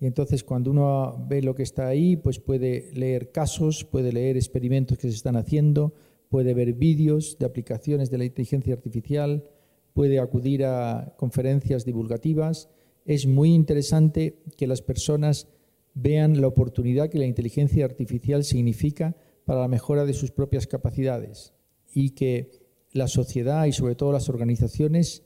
Y 0.00 0.06
entonces 0.06 0.42
cuando 0.42 0.70
uno 0.70 1.24
ve 1.28 1.42
lo 1.42 1.54
que 1.54 1.62
está 1.62 1.86
ahí, 1.86 2.16
pues 2.16 2.40
puede 2.40 2.90
leer 2.94 3.30
casos, 3.32 3.84
puede 3.84 4.12
leer 4.12 4.36
experimentos 4.36 4.96
que 4.96 5.08
se 5.08 5.16
están 5.16 5.36
haciendo, 5.36 5.92
puede 6.30 6.54
ver 6.54 6.72
vídeos 6.72 7.36
de 7.38 7.46
aplicaciones 7.46 8.10
de 8.10 8.18
la 8.18 8.24
inteligencia 8.24 8.72
artificial, 8.72 9.44
puede 9.92 10.18
acudir 10.18 10.64
a 10.64 11.14
conferencias 11.18 11.84
divulgativas. 11.84 12.70
Es 13.10 13.26
muy 13.26 13.54
interesante 13.54 14.38
que 14.56 14.68
las 14.68 14.82
personas 14.82 15.48
vean 15.94 16.40
la 16.40 16.46
oportunidad 16.46 17.08
que 17.10 17.18
la 17.18 17.26
inteligencia 17.26 17.84
artificial 17.84 18.44
significa 18.44 19.16
para 19.44 19.62
la 19.62 19.66
mejora 19.66 20.04
de 20.04 20.12
sus 20.12 20.30
propias 20.30 20.68
capacidades 20.68 21.52
y 21.92 22.10
que 22.10 22.52
la 22.92 23.08
sociedad 23.08 23.66
y 23.66 23.72
sobre 23.72 23.96
todo 23.96 24.12
las 24.12 24.28
organizaciones 24.28 25.24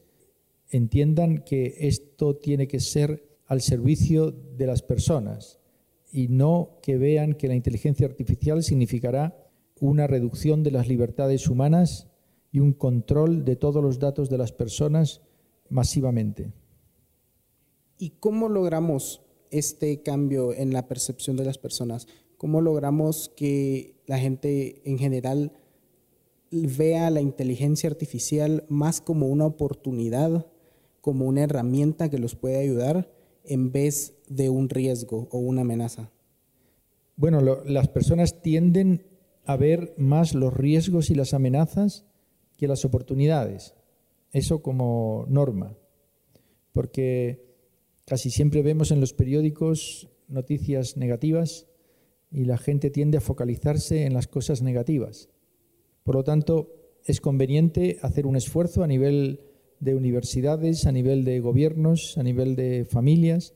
entiendan 0.71 1.45
que 1.45 1.75
esto 1.81 2.37
tiene 2.37 2.69
que 2.69 2.81
ser 2.81 3.23
al 3.45 3.61
servicio 3.61 4.31
de 4.31 4.67
las 4.67 4.81
personas 4.81 5.61
y 6.11 6.29
no 6.29 6.79
que 6.83 6.97
vean 6.97 7.35
que 7.35 7.49
la 7.49 7.55
inteligencia 7.55 8.07
artificial 8.07 8.63
significará 8.63 9.37
una 9.79 10.07
reducción 10.07 10.63
de 10.63 10.71
las 10.71 10.89
libertades 10.89 11.51
humanas 11.51 12.09
y 12.51 12.61
un 12.61 12.73
control 12.73 13.45
de 13.45 13.57
todos 13.57 13.85
los 13.85 13.99
datos 13.99 14.31
de 14.31 14.39
las 14.39 14.53
personas 14.53 15.21
masivamente. 15.69 16.64
¿Y 17.99 18.11
cómo 18.21 18.49
logramos 18.49 19.23
este 19.51 20.03
cambio 20.03 20.53
en 20.53 20.73
la 20.73 20.89
percepción 20.89 21.37
de 21.37 21.45
las 21.45 21.59
personas? 21.59 22.07
¿Cómo 22.37 22.61
logramos 22.61 23.31
que 23.37 23.97
la 24.07 24.19
gente 24.19 24.83
en 24.85 24.99
general 24.99 25.53
vea 26.51 27.11
la 27.11 27.21
inteligencia 27.21 27.89
artificial 27.89 28.65
más 28.69 29.01
como 29.01 29.29
una 29.29 29.47
oportunidad, 29.47 30.47
como 31.01 31.27
una 31.27 31.43
herramienta 31.43 32.11
que 32.11 32.19
los 32.19 32.35
puede 32.35 32.59
ayudar, 32.59 33.11
en 33.45 33.73
vez 33.73 34.15
de 34.29 34.49
un 34.49 34.69
riesgo 34.69 35.29
o 35.31 35.39
una 35.39 35.63
amenaza? 35.63 36.11
Bueno, 37.17 37.41
las 37.41 37.89
personas 37.89 38.43
tienden 38.43 39.07
a 39.45 39.57
ver 39.57 39.95
más 39.97 40.35
los 40.35 40.55
riesgos 40.55 41.11
y 41.11 41.15
las 41.15 41.35
amenazas 41.35 42.05
que 42.57 42.69
las 42.69 42.85
oportunidades. 42.85 43.75
Eso 44.33 44.63
como 44.63 45.27
norma. 45.29 45.77
Porque 46.73 47.54
casi 48.07 48.31
siempre 48.31 48.63
vemos 48.63 48.91
en 48.91 49.01
los 49.01 49.13
periódicos 49.13 50.09
noticias 50.29 50.97
negativas 50.97 51.67
y 52.31 52.45
la 52.45 52.59
gente 52.59 52.91
tiende 52.91 53.19
a 53.19 53.21
focalizarse 53.21 54.05
en 54.05 54.15
las 54.15 54.27
cosas 54.27 54.63
negativas. 54.63 55.29
Por 56.03 56.17
lo 56.17 56.25
tanto, 56.25 57.01
es 57.05 57.21
conveniente 57.21 57.99
hacer 58.03 58.27
un 58.27 58.37
esfuerzo 58.37 58.83
a 58.83 58.87
nivel 58.87 59.41
de 59.81 59.95
universidades, 59.95 60.87
a 60.87 60.93
nivel 60.93 61.25
de 61.25 61.41
gobiernos, 61.41 62.19
a 62.19 62.23
nivel 62.23 62.57
de 62.57 62.87
familias, 62.87 63.55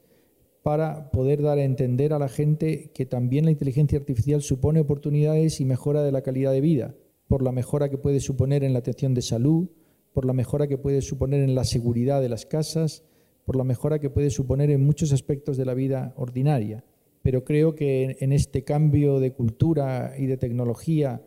para 0.63 1.11
poder 1.11 1.43
dar 1.43 1.59
a 1.59 1.65
entender 1.65 2.13
a 2.13 2.19
la 2.19 2.29
gente 2.29 2.91
que 2.93 3.07
también 3.07 3.47
la 3.47 3.51
inteligencia 3.51 3.99
artificial 3.99 4.43
supone 4.43 4.81
oportunidades 4.81 5.61
y 5.61 5.65
mejora 5.65 6.03
de 6.03 6.13
la 6.13 6.23
calidad 6.23 6.53
de 6.53 6.61
vida 6.61 6.95
por 7.29 7.43
la 7.43 7.53
mejora 7.53 7.91
que 7.91 7.99
puede 7.99 8.21
suponer 8.21 8.65
en 8.65 8.73
la 8.73 8.81
atención 8.81 9.15
de 9.15 9.23
salud, 9.23 9.69
por 10.13 10.25
la 10.25 10.33
mejora 10.33 10.67
que 10.67 10.79
puede 10.79 11.03
suponer 11.03 11.43
en 11.43 11.55
la 11.55 11.65
seguridad 11.65 12.21
de 12.21 12.31
las 12.31 12.47
casas, 12.47 13.05
por 13.49 13.57
la 13.57 13.65
mejora 13.65 13.99
que 13.99 14.11
puede 14.11 14.29
suponer 14.29 14.71
en 14.71 14.85
muchos 14.85 15.11
aspectos 15.11 15.57
de 15.57 15.65
la 15.65 15.73
vida 15.73 16.13
ordinaria. 16.19 16.85
pero 17.23 17.45
creo 17.45 17.75
que 17.75 18.19
en 18.21 18.33
este 18.33 18.63
cambio 18.63 19.21
de 19.21 19.33
cultura 19.33 20.13
y 20.19 20.27
de 20.27 20.37
tecnología 20.37 21.23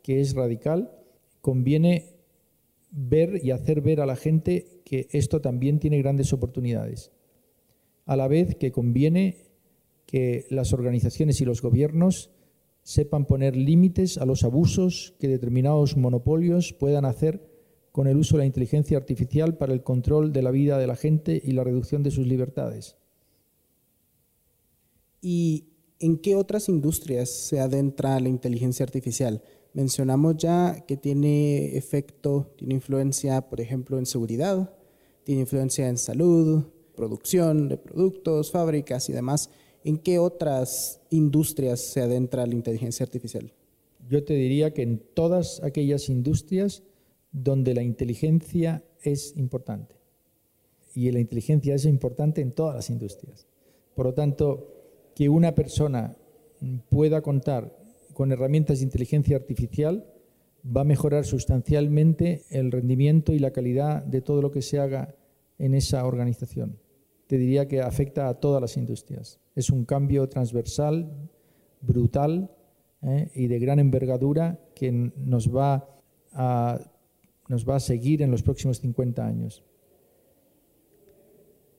que 0.00 0.20
es 0.20 0.34
radical, 0.34 0.92
conviene 1.40 2.14
ver 2.92 3.40
y 3.42 3.50
hacer 3.50 3.80
ver 3.80 4.00
a 4.00 4.06
la 4.06 4.14
gente 4.14 4.82
que 4.84 5.08
esto 5.10 5.40
también 5.40 5.80
tiene 5.80 5.98
grandes 5.98 6.32
oportunidades. 6.32 7.10
A 8.06 8.14
la 8.14 8.28
vez 8.28 8.54
que 8.54 8.70
conviene 8.70 9.38
que 10.06 10.46
las 10.50 10.72
organizaciones 10.72 11.40
y 11.40 11.44
los 11.44 11.60
gobiernos 11.60 12.30
sepan 12.84 13.26
poner 13.26 13.56
límites 13.56 14.16
a 14.18 14.26
los 14.26 14.44
abusos 14.44 15.16
que 15.18 15.26
determinados 15.26 15.96
monopolios 15.96 16.72
puedan 16.72 17.04
hacer 17.04 17.42
con 17.94 18.08
el 18.08 18.16
uso 18.16 18.34
de 18.34 18.40
la 18.40 18.46
inteligencia 18.46 18.98
artificial 18.98 19.56
para 19.56 19.72
el 19.72 19.84
control 19.84 20.32
de 20.32 20.42
la 20.42 20.50
vida 20.50 20.78
de 20.78 20.88
la 20.88 20.96
gente 20.96 21.40
y 21.44 21.52
la 21.52 21.62
reducción 21.62 22.02
de 22.02 22.10
sus 22.10 22.26
libertades. 22.26 22.96
¿Y 25.22 25.68
en 26.00 26.18
qué 26.18 26.34
otras 26.34 26.68
industrias 26.68 27.30
se 27.30 27.60
adentra 27.60 28.18
la 28.18 28.28
inteligencia 28.28 28.82
artificial? 28.82 29.44
Mencionamos 29.74 30.38
ya 30.38 30.84
que 30.88 30.96
tiene 30.96 31.76
efecto, 31.76 32.52
tiene 32.56 32.74
influencia, 32.74 33.48
por 33.48 33.60
ejemplo, 33.60 33.96
en 33.96 34.06
seguridad, 34.06 34.74
tiene 35.22 35.42
influencia 35.42 35.88
en 35.88 35.96
salud, 35.96 36.64
producción 36.96 37.68
de 37.68 37.76
productos, 37.76 38.50
fábricas 38.50 39.08
y 39.08 39.12
demás. 39.12 39.50
¿En 39.84 39.98
qué 39.98 40.18
otras 40.18 41.00
industrias 41.10 41.78
se 41.78 42.00
adentra 42.00 42.44
la 42.44 42.54
inteligencia 42.54 43.04
artificial? 43.04 43.52
Yo 44.10 44.24
te 44.24 44.34
diría 44.34 44.74
que 44.74 44.82
en 44.82 44.98
todas 45.14 45.62
aquellas 45.62 46.08
industrias 46.08 46.82
donde 47.34 47.74
la 47.74 47.82
inteligencia 47.82 48.82
es 49.02 49.36
importante. 49.36 49.96
Y 50.94 51.10
la 51.10 51.20
inteligencia 51.20 51.74
es 51.74 51.84
importante 51.84 52.40
en 52.40 52.52
todas 52.52 52.74
las 52.74 52.88
industrias. 52.88 53.46
Por 53.94 54.06
lo 54.06 54.14
tanto, 54.14 54.70
que 55.14 55.28
una 55.28 55.54
persona 55.54 56.16
pueda 56.88 57.20
contar 57.20 57.76
con 58.14 58.32
herramientas 58.32 58.78
de 58.78 58.84
inteligencia 58.84 59.36
artificial 59.36 60.06
va 60.64 60.80
a 60.80 60.84
mejorar 60.84 61.26
sustancialmente 61.26 62.44
el 62.48 62.72
rendimiento 62.72 63.34
y 63.34 63.38
la 63.38 63.50
calidad 63.50 64.02
de 64.02 64.22
todo 64.22 64.40
lo 64.40 64.50
que 64.50 64.62
se 64.62 64.78
haga 64.78 65.14
en 65.58 65.74
esa 65.74 66.06
organización 66.06 66.78
te 67.26 67.38
diría 67.38 67.66
que 67.66 67.80
afecta 67.80 68.28
a 68.28 68.34
todas 68.34 68.60
las 68.60 68.76
industrias. 68.76 69.40
Es 69.54 69.70
un 69.70 69.84
cambio 69.84 70.28
transversal, 70.28 71.10
brutal 71.80 72.50
¿eh? 73.02 73.30
y 73.34 73.46
de 73.46 73.58
gran 73.58 73.78
envergadura 73.78 74.58
que 74.74 74.92
nos 74.92 75.54
va, 75.54 75.88
a, 76.32 76.80
nos 77.48 77.68
va 77.68 77.76
a 77.76 77.80
seguir 77.80 78.22
en 78.22 78.30
los 78.30 78.42
próximos 78.42 78.80
50 78.80 79.26
años. 79.26 79.62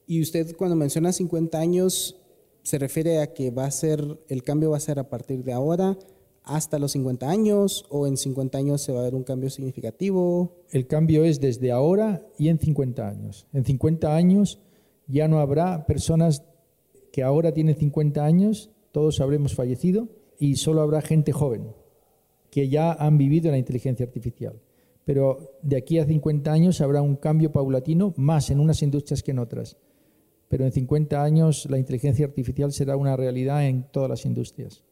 Y 0.07 0.21
usted 0.21 0.55
cuando 0.55 0.75
menciona 0.75 1.11
50 1.11 1.57
años, 1.57 2.21
¿se 2.61 2.77
refiere 2.77 3.19
a 3.19 3.33
que 3.33 3.51
va 3.51 3.65
a 3.65 3.71
ser, 3.71 4.19
el 4.27 4.43
cambio 4.43 4.71
va 4.71 4.77
a 4.77 4.81
ser 4.81 4.99
a 4.99 5.09
partir 5.09 5.43
de 5.43 5.53
ahora 5.53 5.97
hasta 6.43 6.77
los 6.77 6.91
50 6.91 7.27
años 7.27 7.85
o 7.89 8.05
en 8.05 8.17
50 8.17 8.57
años 8.57 8.81
se 8.81 8.91
va 8.91 8.99
a 8.99 9.03
ver 9.03 9.15
un 9.15 9.23
cambio 9.23 9.49
significativo? 9.49 10.51
El 10.69 10.85
cambio 10.85 11.25
es 11.25 11.39
desde 11.39 11.71
ahora 11.71 12.25
y 12.37 12.49
en 12.49 12.59
50 12.59 13.07
años. 13.07 13.47
En 13.51 13.65
50 13.65 14.15
años 14.15 14.59
ya 15.07 15.27
no 15.27 15.39
habrá 15.39 15.85
personas 15.87 16.43
que 17.11 17.23
ahora 17.23 17.51
tienen 17.53 17.75
50 17.75 18.23
años, 18.23 18.69
todos 18.91 19.21
habremos 19.21 19.55
fallecido, 19.55 20.09
y 20.37 20.57
solo 20.57 20.81
habrá 20.81 21.01
gente 21.01 21.31
joven 21.31 21.73
que 22.51 22.69
ya 22.69 22.93
han 22.93 23.17
vivido 23.17 23.51
la 23.51 23.57
inteligencia 23.57 24.05
artificial. 24.05 24.61
Pero 25.05 25.57
de 25.61 25.77
aquí 25.77 25.99
a 25.99 26.05
50 26.05 26.51
años 26.51 26.81
habrá 26.81 27.01
un 27.01 27.15
cambio 27.15 27.51
paulatino, 27.51 28.13
más 28.17 28.49
en 28.49 28.59
unas 28.59 28.81
industrias 28.81 29.23
que 29.23 29.31
en 29.31 29.39
otras. 29.39 29.77
Pero 30.49 30.65
en 30.65 30.71
50 30.71 31.23
años 31.23 31.67
la 31.69 31.77
inteligencia 31.77 32.25
artificial 32.25 32.73
será 32.73 32.97
una 32.97 33.15
realidad 33.15 33.67
en 33.67 33.83
todas 33.91 34.09
las 34.09 34.25
industrias. 34.25 34.83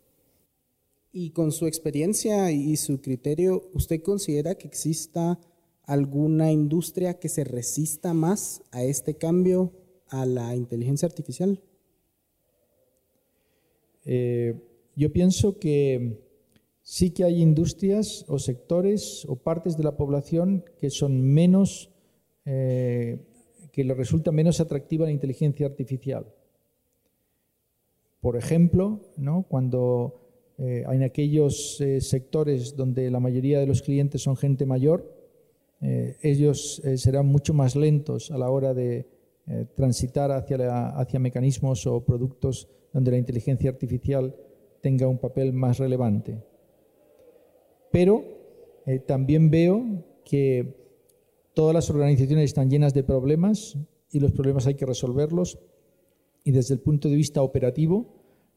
Y 1.12 1.32
con 1.32 1.52
su 1.52 1.67
experiencia 1.67 2.52
y 2.52 2.76
su 2.78 3.02
criterio, 3.02 3.69
¿usted 3.73 4.02
considera 4.02 4.56
que 4.56 4.67
exista 4.67 5.39
alguna 5.84 6.52
industria 6.52 7.19
que 7.19 7.30
se 7.30 7.43
resista 7.43 8.13
más 8.13 8.63
a 8.71 8.84
este 8.84 9.15
cambio 9.15 9.73
a 10.10 10.26
la 10.26 10.56
inteligencia 10.56 11.08
artificial? 11.08 11.62
Eh, 14.06 14.56
yo 14.95 15.12
pienso 15.12 15.60
que 15.60 16.19
sí 16.84 17.12
que 17.12 17.24
hay 17.24 17.41
industrias 17.41 18.26
o 18.28 18.38
sectores 18.38 19.26
o 19.28 19.36
partes 19.38 19.76
de 19.78 19.84
la 19.84 19.98
población 19.98 20.63
que 20.80 20.89
son 20.89 21.22
menos, 21.22 21.89
eh, 22.46 23.17
que 23.72 23.84
le 23.84 23.96
resulta 23.96 24.32
menos 24.32 24.60
atractiva 24.60 25.06
la 25.06 25.12
inteligencia 25.12 25.65
artificial. 25.65 26.28
Por 28.22 28.38
ejemplo, 28.38 29.02
¿no? 29.17 29.46
cuando 29.50 30.54
eh, 30.60 30.84
en 30.88 31.02
aquellos 31.02 31.82
sectores 32.00 32.76
donde 32.76 33.10
la 33.10 33.19
mayoría 33.19 33.60
de 33.60 33.65
los 33.65 33.82
clientes 33.82 34.22
son 34.22 34.38
gente 34.38 34.65
mayor, 34.65 35.12
ellos 36.22 36.82
serán 36.96 37.26
mucho 37.26 37.54
más 37.54 37.76
lentos 37.76 38.32
a 38.32 38.38
la 38.38 38.50
hora 38.50 38.74
de 38.74 39.06
eh, 39.46 39.65
transitar 39.76 40.32
hacia, 40.32 40.88
hacia 40.91 41.19
mecanismos 41.19 41.86
o 41.86 42.00
productos 42.06 42.69
donde 42.93 43.12
la 43.12 43.17
inteligencia 43.17 43.69
artificial 43.69 44.34
tenga 44.80 45.10
un 45.10 45.17
papel 45.17 45.52
más 45.52 45.80
relevante. 45.80 46.41
Pero 47.93 48.23
eh, 48.88 48.97
también 48.97 49.51
veo 49.51 49.86
que 50.25 50.73
todas 51.53 51.75
las 51.75 51.91
organizaciones 51.91 52.45
están 52.45 52.71
llenas 52.71 52.95
de 52.95 53.03
problemas 53.03 53.77
y 54.10 54.19
los 54.19 54.32
problemas 54.32 54.65
hay 54.65 54.73
que 54.73 54.88
resolverlos. 54.88 55.60
Y 56.43 56.53
desde 56.53 56.73
el 56.73 56.79
punto 56.79 57.08
de 57.08 57.15
vista 57.15 57.43
operativo, 57.43 58.08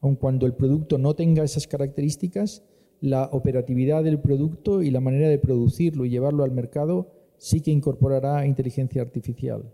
aun 0.01 0.15
cuando 0.15 0.47
el 0.47 0.55
producto 0.55 0.97
no 0.97 1.15
tenga 1.15 1.43
esas 1.43 1.67
características, 1.67 2.63
la 2.99 3.29
operatividad 3.31 4.03
del 4.03 4.19
producto 4.19 4.81
y 4.81 4.89
la 4.89 5.01
manera 5.01 5.29
de 5.29 5.37
producirlo 5.37 6.05
y 6.05 6.09
llevarlo 6.09 6.43
al 6.43 6.49
mercado 6.49 7.11
sí 7.37 7.61
que 7.61 7.69
incorporará 7.69 8.47
inteligencia 8.47 9.03
artificial. 9.03 9.71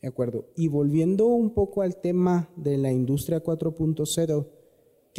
De 0.00 0.06
acuerdo. 0.06 0.46
Y 0.54 0.68
volviendo 0.68 1.26
un 1.26 1.50
poco 1.50 1.82
al 1.82 1.96
tema 1.96 2.48
de 2.54 2.78
la 2.78 2.92
industria 2.92 3.42
4.0, 3.42 4.46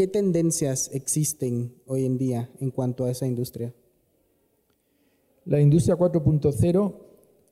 ¿qué 0.02 0.08
tendencias 0.08 0.90
existen 0.96 1.76
hoy 1.86 2.06
en 2.06 2.18
día 2.18 2.50
en 2.60 2.72
cuanto 2.72 3.06
a 3.06 3.12
esa 3.12 3.28
industria? 3.28 3.72
La 5.46 5.62
industria 5.62 5.96
4.0 5.96 6.96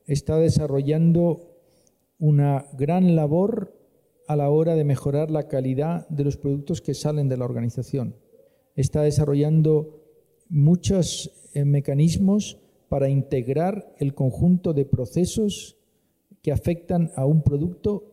está 0.08 0.38
desarrollando 0.38 1.60
una 2.18 2.66
gran 2.74 3.16
labor 3.16 3.78
a 4.28 4.36
la 4.36 4.50
hora 4.50 4.74
de 4.74 4.84
mejorar 4.84 5.30
la 5.30 5.48
calidad 5.48 6.10
de 6.10 6.24
los 6.24 6.38
productos 6.38 6.82
que 6.82 6.96
salen 6.96 7.30
de 7.30 7.38
la 7.38 7.46
organización. 7.46 8.16
Está 8.76 9.04
desarrollando 9.04 10.02
muchos 10.50 11.52
eh, 11.54 11.66
mecanismos 11.66 12.58
para 12.88 13.10
integrar 13.10 13.94
el 14.00 14.16
conjunto 14.16 14.74
de 14.74 14.86
procesos 14.86 15.78
que 16.42 16.52
afectan 16.52 17.12
a 17.16 17.28
un 17.28 17.44
producto, 17.44 18.06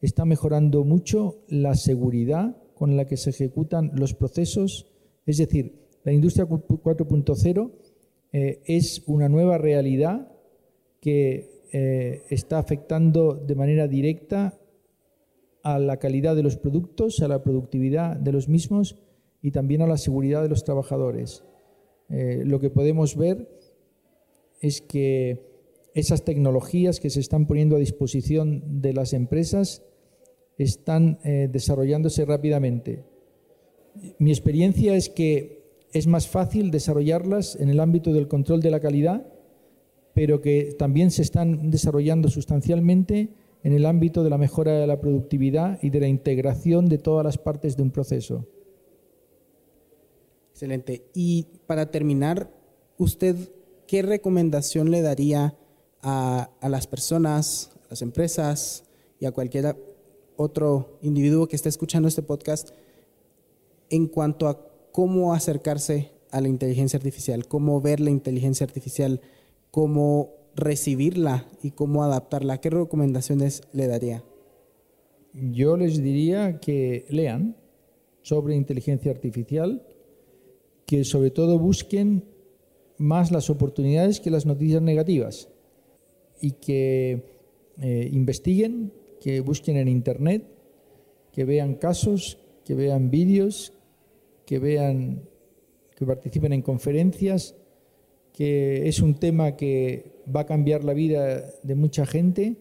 está 0.00 0.24
mejorando 0.24 0.84
mucho 0.84 1.42
la 1.48 1.74
seguridad 1.74 2.56
con 2.80 2.96
la 2.96 3.04
que 3.04 3.18
se 3.18 3.28
ejecutan 3.28 3.90
los 3.94 4.14
procesos. 4.14 4.86
Es 5.26 5.36
decir, 5.36 5.74
la 6.02 6.12
industria 6.12 6.48
4.0 6.48 7.72
eh, 8.32 8.62
es 8.64 9.02
una 9.06 9.28
nueva 9.28 9.58
realidad 9.58 10.32
que 10.98 11.60
eh, 11.74 12.22
está 12.30 12.58
afectando 12.58 13.34
de 13.34 13.54
manera 13.54 13.86
directa 13.86 14.58
a 15.62 15.78
la 15.78 15.98
calidad 15.98 16.34
de 16.34 16.42
los 16.42 16.56
productos, 16.56 17.20
a 17.20 17.28
la 17.28 17.42
productividad 17.42 18.16
de 18.16 18.32
los 18.32 18.48
mismos 18.48 18.96
y 19.42 19.50
también 19.50 19.82
a 19.82 19.86
la 19.86 19.98
seguridad 19.98 20.42
de 20.42 20.48
los 20.48 20.64
trabajadores. 20.64 21.44
Eh, 22.08 22.44
lo 22.46 22.60
que 22.60 22.70
podemos 22.70 23.14
ver 23.14 23.46
es 24.62 24.80
que 24.80 25.50
esas 25.92 26.24
tecnologías 26.24 26.98
que 26.98 27.10
se 27.10 27.20
están 27.20 27.46
poniendo 27.46 27.76
a 27.76 27.78
disposición 27.78 28.80
de 28.80 28.94
las 28.94 29.12
empresas 29.12 29.82
están 30.62 31.18
eh, 31.24 31.48
desarrollándose 31.50 32.24
rápidamente. 32.24 33.04
Mi 34.18 34.30
experiencia 34.30 34.94
es 34.94 35.08
que 35.08 35.60
es 35.92 36.06
más 36.06 36.28
fácil 36.28 36.70
desarrollarlas 36.70 37.56
en 37.56 37.70
el 37.70 37.80
ámbito 37.80 38.12
del 38.12 38.28
control 38.28 38.60
de 38.60 38.70
la 38.70 38.80
calidad, 38.80 39.26
pero 40.14 40.40
que 40.40 40.74
también 40.78 41.10
se 41.10 41.22
están 41.22 41.70
desarrollando 41.70 42.28
sustancialmente 42.28 43.30
en 43.62 43.72
el 43.72 43.86
ámbito 43.86 44.22
de 44.22 44.30
la 44.30 44.38
mejora 44.38 44.72
de 44.78 44.86
la 44.86 45.00
productividad 45.00 45.78
y 45.82 45.90
de 45.90 46.00
la 46.00 46.08
integración 46.08 46.88
de 46.88 46.98
todas 46.98 47.24
las 47.24 47.38
partes 47.38 47.76
de 47.76 47.82
un 47.82 47.90
proceso. 47.90 48.46
Excelente. 50.52 51.04
Y 51.14 51.46
para 51.66 51.90
terminar, 51.90 52.50
¿usted 52.98 53.36
qué 53.86 54.02
recomendación 54.02 54.90
le 54.90 55.02
daría 55.02 55.56
a, 56.02 56.50
las 56.62 56.86
personas, 56.86 57.72
a 57.86 57.90
las 57.90 58.02
empresas 58.02 58.84
y 59.18 59.26
a 59.26 59.32
cualquier 59.32 59.76
otro 60.40 60.98
individuo 61.02 61.46
que 61.48 61.56
esté 61.56 61.68
escuchando 61.68 62.08
este 62.08 62.22
podcast 62.22 62.70
en 63.90 64.06
cuanto 64.06 64.48
a 64.48 64.58
cómo 64.90 65.34
acercarse 65.34 66.12
a 66.30 66.40
la 66.40 66.48
inteligencia 66.48 66.96
artificial, 66.96 67.46
cómo 67.46 67.80
ver 67.80 68.00
la 68.00 68.10
inteligencia 68.10 68.64
artificial, 68.64 69.20
cómo 69.70 70.30
recibirla 70.54 71.46
y 71.62 71.72
cómo 71.72 72.02
adaptarla. 72.04 72.58
¿Qué 72.58 72.70
recomendaciones 72.70 73.62
le 73.72 73.86
daría? 73.86 74.24
yo 75.32 75.76
les 75.76 76.02
diría 76.02 76.58
que 76.58 77.06
lean 77.08 77.56
sobre 78.22 78.56
inteligencia 78.56 79.12
artificial, 79.12 79.86
que 80.86 81.04
sobre 81.04 81.30
todo 81.30 81.58
busquen 81.58 82.24
más 82.98 83.30
las 83.30 83.48
oportunidades 83.48 84.18
que 84.18 84.30
las 84.30 84.44
noticias 84.44 84.82
negativas 84.82 85.48
y 86.40 86.52
que 86.52 87.22
eh, 87.80 88.10
investiguen, 88.12 88.92
que 89.20 89.40
busquen 89.40 89.76
en 89.76 89.88
Internet, 89.88 90.44
que 91.32 91.44
vean 91.44 91.74
casos, 91.74 92.38
que 92.64 92.74
vean 92.74 93.10
vídeos, 93.10 93.72
que 94.46 94.58
vean, 94.58 95.28
que 95.96 96.06
participen 96.06 96.52
en 96.52 96.62
conferencias, 96.62 97.54
que 98.32 98.88
es 98.88 99.00
un 99.00 99.14
tema 99.14 99.56
que 99.56 100.22
va 100.34 100.40
a 100.40 100.46
cambiar 100.46 100.84
la 100.84 100.94
vida 100.94 101.44
de 101.62 101.74
mucha 101.74 102.06
gente 102.06 102.56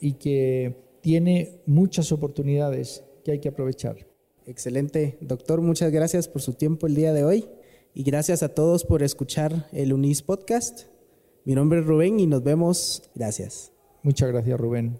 y 0.00 0.14
que 0.14 0.76
tiene 1.00 1.60
muchas 1.66 2.12
oportunidades 2.12 3.04
que 3.24 3.32
hay 3.32 3.38
que 3.38 3.48
aprovechar. 3.48 4.06
Excelente, 4.46 5.16
doctor, 5.20 5.60
muchas 5.62 5.90
gracias 5.90 6.28
por 6.28 6.42
su 6.42 6.54
tiempo 6.54 6.86
el 6.86 6.94
día 6.94 7.12
de 7.12 7.24
hoy 7.24 7.46
y 7.94 8.02
gracias 8.02 8.42
a 8.42 8.50
todos 8.50 8.84
por 8.84 9.02
escuchar 9.02 9.68
el 9.72 9.92
UNIS 9.92 10.22
Podcast. 10.22 10.86
Mi 11.44 11.54
nombre 11.54 11.80
es 11.80 11.86
Rubén 11.86 12.18
y 12.20 12.26
nos 12.26 12.42
vemos. 12.42 13.10
Gracias. 13.14 13.72
Muchas 14.02 14.30
gracias, 14.30 14.58
Rubén. 14.58 14.98